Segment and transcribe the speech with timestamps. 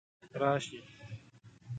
[0.41, 0.79] راشي